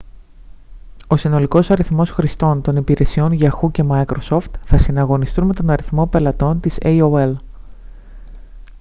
ο 1.07 1.15
συνολικός 1.17 1.69
αριθμός 1.71 2.09
χρηστών 2.09 2.61
των 2.61 2.75
υπηρεσιών 2.75 3.37
yahoo 3.39 3.71
και 3.71 3.83
microsoft 3.89 4.49
θα 4.65 4.77
συναγωνιστούν 4.77 5.45
με 5.45 5.53
τον 5.53 5.69
αριθμό 5.69 6.01
των 6.01 6.09
πελατών 6.09 6.59
της 6.59 6.77
aol 6.81 7.33